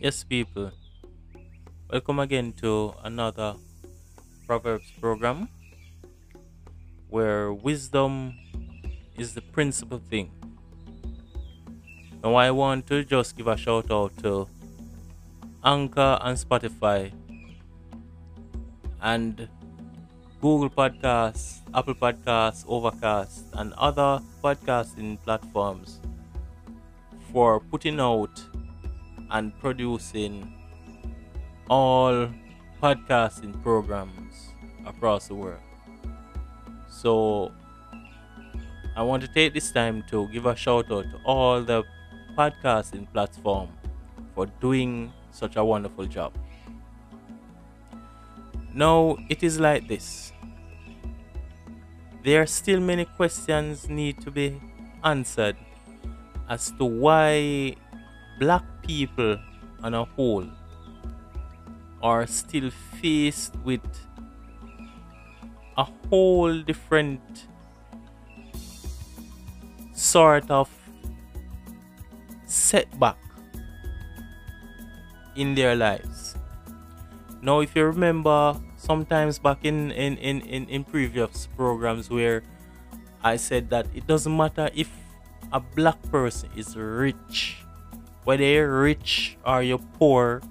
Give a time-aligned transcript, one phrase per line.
[0.00, 0.70] Yes, people.
[1.90, 3.56] Welcome again to another
[4.46, 5.48] Proverbs program
[7.08, 8.38] where wisdom
[9.16, 10.30] is the principal thing.
[12.22, 14.46] Now, I want to just give a shout out to
[15.64, 17.10] Anchor and Spotify
[19.02, 19.48] and
[20.40, 25.98] Google Podcasts, Apple Podcasts, Overcast, and other podcasting platforms
[27.32, 28.40] for putting out
[29.30, 30.52] and producing
[31.68, 32.28] all
[32.82, 34.50] podcasting programs
[34.86, 35.60] across the world.
[36.88, 37.52] So
[38.96, 41.84] I want to take this time to give a shout out to all the
[42.36, 43.68] podcasting platform
[44.34, 46.32] for doing such a wonderful job.
[48.74, 50.32] Now it is like this.
[52.24, 54.60] There are still many questions need to be
[55.04, 55.56] answered
[56.48, 57.76] as to why
[58.38, 59.38] black people
[59.84, 60.48] on a whole
[62.02, 63.84] are still faced with
[65.76, 67.46] a whole different
[69.92, 70.70] sort of
[72.46, 73.18] setback
[75.36, 76.34] in their lives.
[77.42, 82.42] Now, if you remember, sometimes back in, in, in, in, in previous programs where
[83.22, 84.90] I said that it doesn't matter if
[85.52, 87.57] a black person is rich
[88.28, 90.42] whether you're rich or you're poor,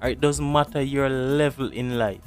[0.00, 2.24] or it doesn't matter your level in life,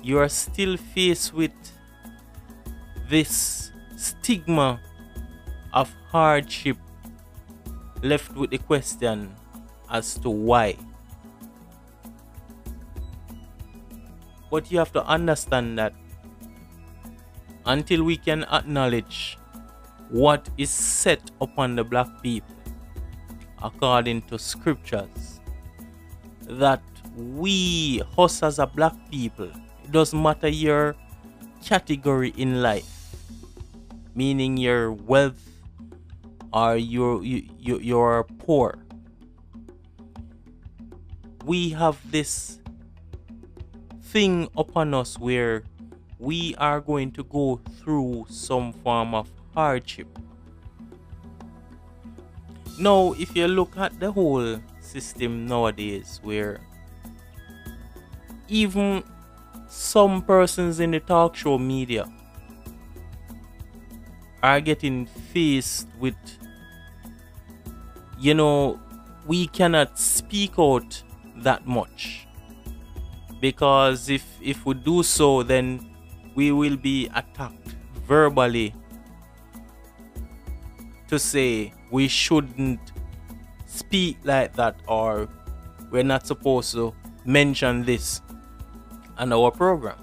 [0.00, 1.52] you are still faced with
[3.10, 4.80] this stigma
[5.74, 6.78] of hardship,
[8.02, 9.36] left with the question
[9.90, 10.74] as to why.
[14.50, 15.92] But you have to understand that
[17.66, 19.36] until we can acknowledge
[20.10, 22.54] what is set upon the black people
[23.62, 25.40] according to scriptures.
[26.42, 26.82] That
[27.16, 29.50] we us as a black people
[29.90, 30.94] it doesn't matter your
[31.64, 33.16] category in life.
[34.14, 35.42] Meaning your wealth
[36.52, 38.78] or your you, you you're poor.
[41.44, 42.60] We have this
[44.00, 45.64] thing upon us where
[46.20, 50.06] we are going to go through some form of hardship.
[52.78, 56.60] Now, if you look at the whole system nowadays, where
[58.48, 59.04] even
[59.68, 62.10] some persons in the talk show media
[64.42, 66.16] are getting faced with,
[68.18, 68.80] you know,
[69.26, 71.02] we cannot speak out
[71.36, 72.26] that much
[73.40, 75.80] because if if we do so then
[76.34, 77.74] we will be attacked
[78.06, 78.74] verbally
[81.10, 82.80] to say we shouldn't
[83.66, 85.28] speak like that or
[85.90, 86.94] we're not supposed to
[87.24, 88.22] mention this
[89.18, 89.98] on our program.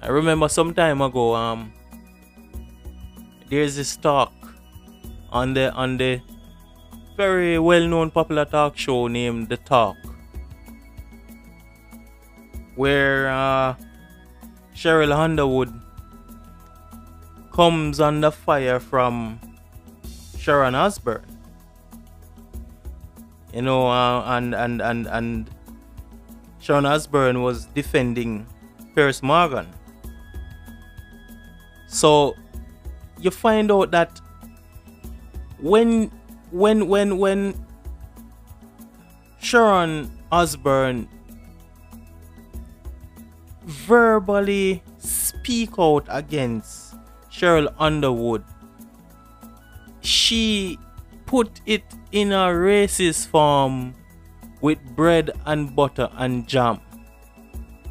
[0.00, 1.72] I remember some time ago, um,
[3.50, 4.32] there's this talk
[5.30, 6.20] on the on the
[7.16, 9.96] very well-known popular talk show named The Talk,
[12.76, 13.74] where uh,
[14.74, 15.77] Sheryl Underwood
[17.58, 19.40] comes under fire from
[20.38, 21.26] Sharon Osbourne.
[23.52, 25.50] You know, uh, and and and and
[26.60, 28.46] Sharon Osbourne was defending
[28.94, 29.66] Piers Morgan.
[31.88, 32.36] So
[33.18, 34.20] you find out that
[35.58, 36.12] when
[36.52, 37.66] when when when
[39.40, 41.08] Sharon Osbourne
[43.66, 46.87] verbally speak out against
[47.38, 48.42] Sheryl Underwood,
[50.00, 50.76] she
[51.24, 53.94] put it in a racist form
[54.60, 56.80] with bread and butter and jam.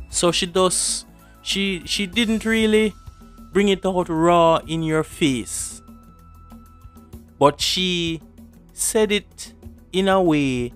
[0.10, 1.06] So she does
[1.42, 2.94] she she didn't really
[3.54, 5.82] bring it out raw in your face.
[7.40, 8.22] But she
[8.74, 9.54] said it
[9.94, 10.74] in a way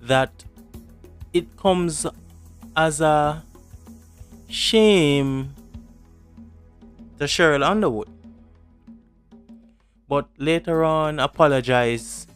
[0.00, 0.44] that
[1.34, 2.06] it comes
[2.74, 3.44] as a
[4.48, 5.57] shame
[7.18, 8.08] to Sheryl Underwood.
[10.08, 12.30] But later on apologized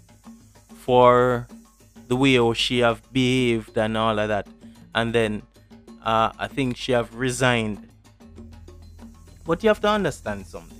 [0.74, 1.46] for
[2.08, 4.46] the way she have behaved and all of that.
[4.94, 5.42] And then
[6.02, 7.88] uh, I think she have resigned.
[9.46, 10.78] But you have to understand something.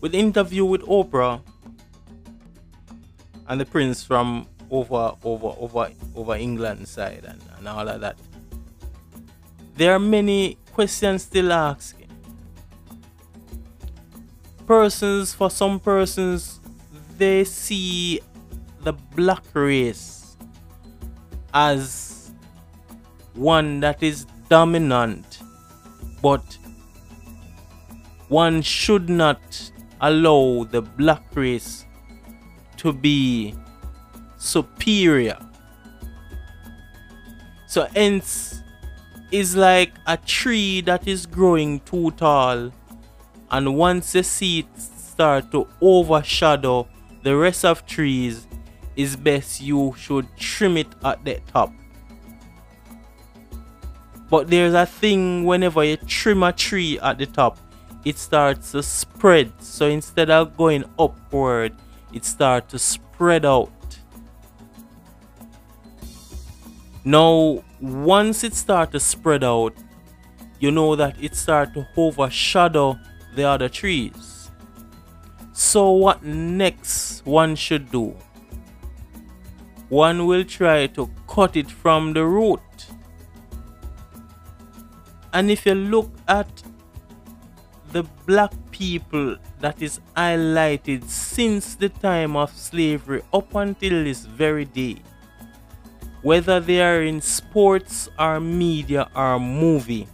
[0.00, 1.42] With interview with Oprah
[3.48, 8.16] and the prince from over over over over England side and, and all of that.
[9.76, 12.05] There are many questions still asked
[14.66, 16.60] persons, for some persons,
[17.18, 18.20] they see
[18.82, 20.36] the black race
[21.54, 22.32] as
[23.34, 25.40] one that is dominant,
[26.22, 26.58] but
[28.28, 31.84] one should not allow the black race
[32.76, 33.54] to be
[34.36, 35.38] superior.
[37.66, 38.62] So, hence,
[39.32, 42.72] is like a tree that is growing too tall,
[43.50, 46.88] and once the seeds start to overshadow
[47.22, 48.46] the rest of trees,
[48.96, 51.72] is best you should trim it at the top.
[54.28, 57.58] But there's a thing whenever you trim a tree at the top,
[58.04, 59.52] it starts to spread.
[59.62, 61.74] So instead of going upward,
[62.12, 63.70] it starts to spread out.
[67.04, 69.74] Now, once it starts to spread out,
[70.58, 72.98] you know that it starts to overshadow
[73.36, 74.50] the other trees.
[75.52, 78.16] So, what next one should do?
[79.88, 82.60] One will try to cut it from the root.
[85.32, 86.62] And if you look at
[87.92, 94.64] the black people that is highlighted since the time of slavery up until this very
[94.64, 94.96] day,
[96.22, 100.08] whether they are in sports or media or movie,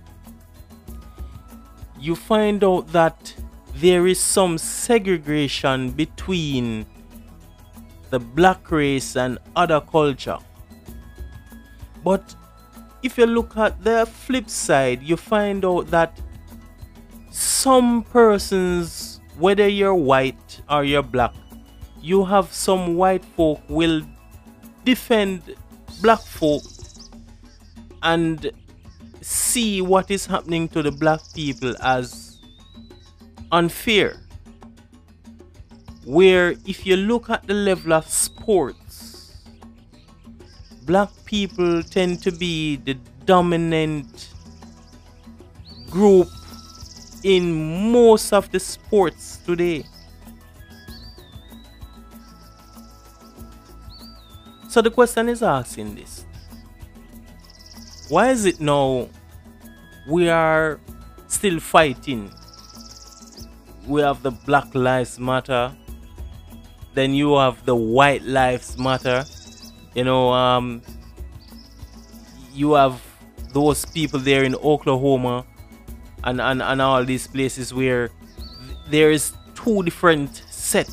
[2.02, 3.32] you find out that
[3.76, 6.84] there is some segregation between
[8.10, 10.38] the black race and other culture.
[12.02, 12.34] But
[13.04, 16.20] if you look at the flip side, you find out that
[17.30, 21.32] some persons, whether you're white or you're black,
[22.00, 24.02] you have some white folk will
[24.84, 25.54] defend
[26.02, 26.64] black folk
[28.02, 28.50] and
[29.52, 32.38] see what is happening to the black people as
[33.50, 34.16] unfair.
[36.06, 39.44] Where, if you look at the level of sports,
[40.86, 42.94] black people tend to be the
[43.26, 44.30] dominant
[45.90, 46.28] group
[47.22, 49.84] in most of the sports today.
[54.68, 56.24] So the question is asking this
[58.08, 59.08] Why is it now
[60.08, 60.80] we are
[61.28, 62.30] still fighting?
[63.86, 65.74] We have the Black Lives Matter,
[66.94, 69.24] then you have the White Lives Matter,
[69.94, 70.82] you know, um,
[72.52, 73.00] you have
[73.52, 75.44] those people there in Oklahoma
[76.24, 78.10] and, and, and all these places where
[78.88, 80.88] there is two different set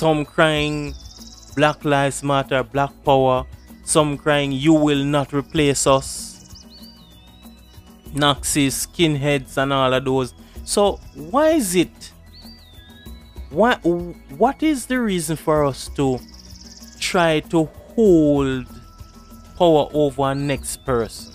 [0.00, 0.94] some crying
[1.56, 3.44] Black Lives Matter, Black Power.
[3.84, 6.29] Some crying, You will not replace us.
[8.14, 10.34] Nazis, skinheads, and all of those.
[10.64, 12.12] So, why is it?
[13.50, 16.20] Why, what is the reason for us to
[17.00, 17.64] try to
[17.94, 18.66] hold
[19.58, 21.32] power over our next person?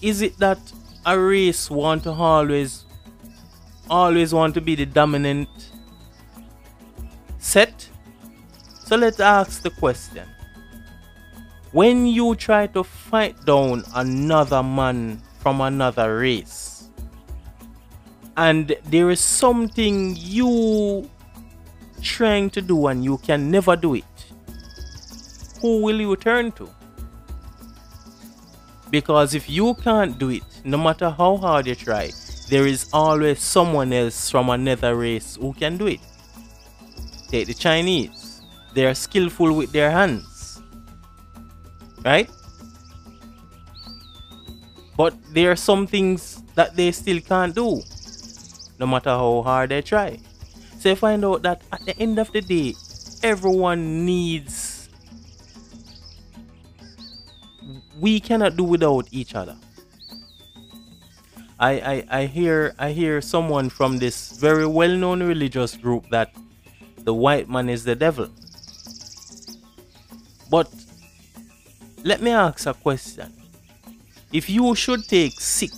[0.00, 0.58] Is it that
[1.04, 2.84] a race want to always
[3.90, 5.48] always want to be the dominant
[7.38, 7.88] set.
[8.86, 10.26] So let's ask the question.
[11.72, 16.90] When you try to fight down another man from another race,
[18.36, 21.08] and there is something you
[22.02, 24.04] trying to do and you can never do it,
[25.62, 26.68] who will you turn to?
[28.90, 32.10] Because if you can't do it, no matter how hard you try,
[32.50, 36.00] there is always someone else from another race who can do it.
[37.28, 38.42] Take the Chinese.
[38.74, 40.31] They are skillful with their hands.
[42.04, 42.28] Right?
[44.96, 47.82] But there are some things that they still can't do.
[48.78, 50.18] No matter how hard they try.
[50.78, 52.74] So you find out that at the end of the day,
[53.22, 54.72] everyone needs
[58.00, 59.56] we cannot do without each other.
[61.60, 66.34] I, I, I hear I hear someone from this very well known religious group that
[66.98, 68.28] the white man is the devil.
[70.50, 70.68] But
[72.04, 73.32] let me ask a question.
[74.32, 75.70] If you should take sick,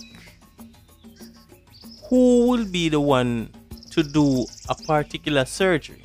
[2.09, 3.49] who will be the one
[3.91, 6.03] to do a particular surgery?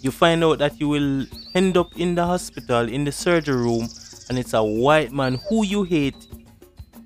[0.00, 3.88] You find out that you will end up in the hospital in the surgery room
[4.28, 6.26] and it's a white man who you hate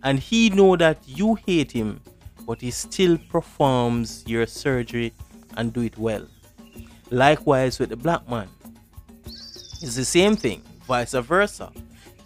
[0.02, 2.00] and he know that you hate him
[2.46, 5.12] but he still performs your surgery
[5.56, 6.26] and do it well.
[7.10, 8.48] Likewise with the black man.
[9.82, 11.70] It's the same thing, vice versa.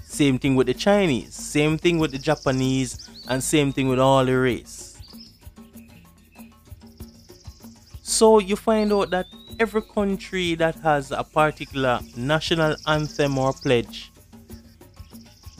[0.06, 2.90] Same thing with the Chinese, same thing with the Japanese,
[3.28, 4.97] and same thing with all the race.
[8.02, 9.26] So you find out that
[9.61, 14.11] every country that has a particular national anthem or pledge,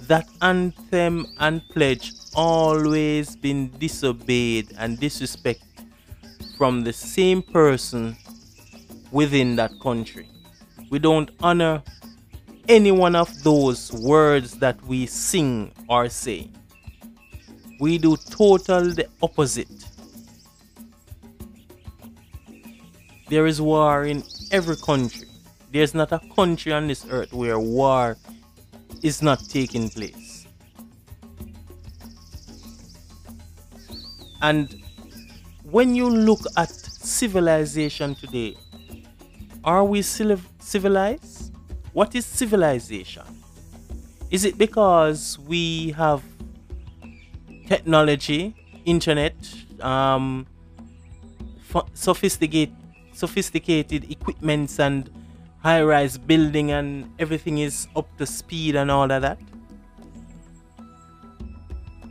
[0.09, 5.85] that anthem and pledge always been disobeyed and disrespected
[6.57, 8.17] from the same person
[9.11, 10.27] within that country.
[10.91, 11.83] We don't honor
[12.69, 16.51] any one of those words that we sing or say.
[17.81, 19.69] We do total the opposite.
[23.29, 25.29] There is war in every country.
[25.73, 28.17] There's not a country on this earth where war
[29.03, 30.47] is not taking place.
[34.41, 34.83] And
[35.65, 38.57] when you look at civilization today,
[39.65, 41.44] are we civilized?
[41.95, 43.23] What is civilization?
[44.31, 46.23] Is it because we have
[47.69, 49.35] technology, internet,
[49.81, 50.47] um,
[51.95, 52.75] sophisticated
[53.13, 55.09] sophisticated equipments and
[55.63, 59.39] high-rise building and everything is up to speed and all of that.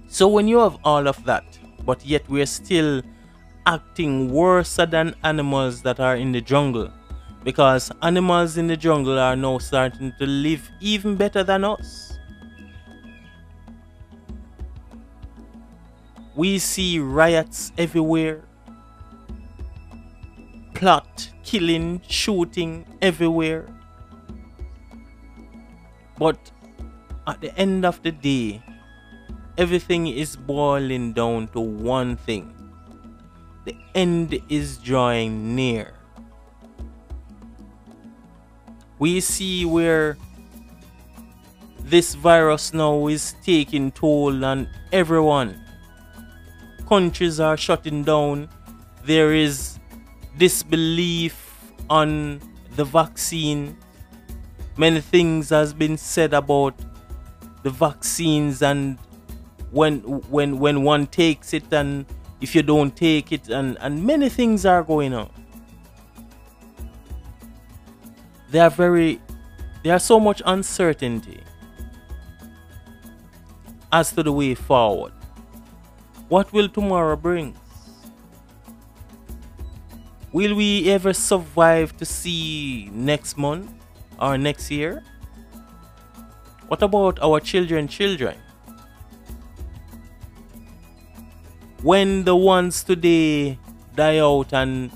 [0.08, 1.44] So when you have all of that,
[1.86, 3.02] but yet we're still
[3.66, 6.90] acting worse than animals that are in the jungle,
[7.44, 12.18] because animals in the jungle are now starting to live even better than us.
[16.36, 18.42] We see riots everywhere,
[20.74, 23.68] plot, killing, shooting everywhere.
[26.18, 26.52] But
[27.28, 28.64] at the end of the day,
[29.58, 32.54] everything is boiling down to one thing
[33.66, 35.94] the end is drawing near.
[39.04, 40.18] We see where
[41.78, 45.60] this virus now is taking toll on everyone.
[46.88, 48.48] Countries are shutting down.
[49.04, 49.78] There is
[50.38, 51.36] disbelief
[51.90, 52.40] on
[52.78, 53.76] the vaccine.
[54.78, 56.74] Many things has been said about
[57.64, 58.98] the vaccines and
[59.72, 60.00] when
[60.32, 62.06] when when one takes it and
[62.40, 65.43] if you don't take it and and many things are going on
[68.54, 69.20] there are very
[69.82, 71.42] there are so much uncertainty
[73.92, 75.12] as to the way forward.
[76.30, 77.56] What will tomorrow bring?
[80.32, 83.72] Will we ever survive to see next month
[84.20, 85.04] or next year?
[86.68, 88.38] What about our children children?
[91.82, 93.58] When the ones today
[93.96, 94.92] die out and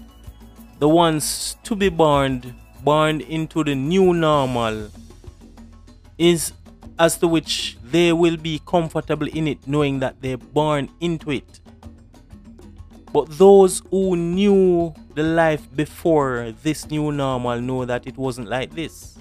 [0.77, 4.89] the ones to be born born into the new normal
[6.17, 6.53] is
[6.99, 11.59] as to which they will be comfortable in it knowing that they're born into it.
[13.13, 18.73] But those who knew the life before this new normal know that it wasn't like
[18.73, 19.17] this.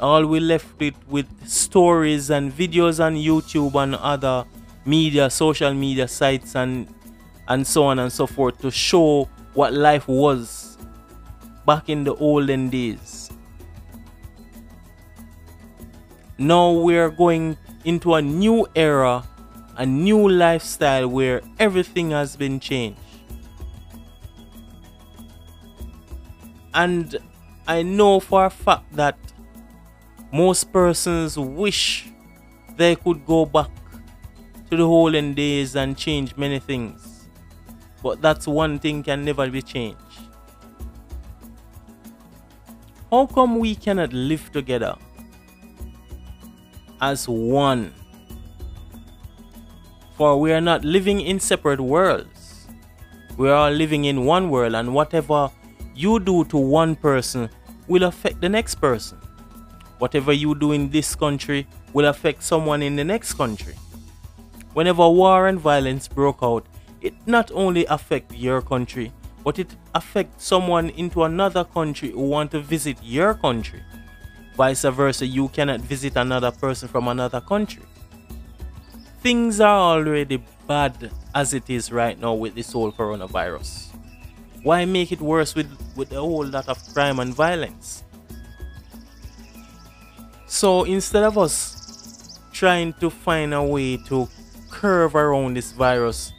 [0.00, 4.44] All we left it with stories and videos on youtube and other
[4.84, 6.92] media, social media sites, and
[7.48, 10.73] and so on and so forth to show what life was
[11.66, 13.30] back in the olden days.
[16.36, 19.24] Now we're going into a new era,
[19.76, 22.98] a new lifestyle where everything has been changed.
[26.74, 27.16] And
[27.68, 29.16] I know for a fact that
[30.32, 32.10] most persons wish
[32.76, 33.70] they could go back
[34.70, 37.28] to the olden days and change many things.
[38.02, 40.03] But that's one thing can never be changed.
[43.10, 44.96] How come we cannot live together
[47.00, 47.92] as one?
[50.16, 52.66] For we are not living in separate worlds.
[53.36, 55.50] We are living in one world, and whatever
[55.94, 57.50] you do to one person
[57.88, 59.18] will affect the next person.
[59.98, 63.74] Whatever you do in this country will affect someone in the next country.
[64.72, 66.66] Whenever war and violence broke out,
[67.00, 69.12] it not only affect your country,
[69.44, 73.82] but it affects someone into another country who want to visit your country.
[74.56, 77.82] Vice versa, you cannot visit another person from another country.
[79.20, 83.88] Things are already bad as it is right now with this whole coronavirus.
[84.62, 88.02] Why make it worse with, with a whole lot of crime and violence?
[90.46, 94.28] So instead of us trying to find a way to
[94.70, 96.32] curve around this virus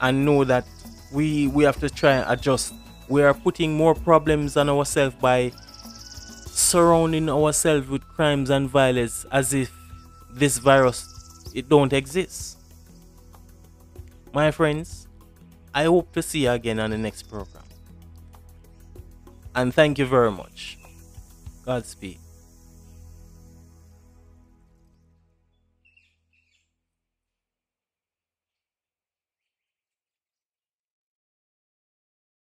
[0.00, 0.66] and know that
[1.12, 2.74] we we have to try and adjust.
[3.08, 5.52] We are putting more problems on ourselves by
[6.46, 9.72] surrounding ourselves with crimes and violence as if
[10.30, 12.58] this virus it don't exist.
[14.32, 15.08] My friends,
[15.74, 17.64] I hope to see you again on the next program.
[19.54, 20.78] And thank you very much.
[21.64, 22.19] Godspeed.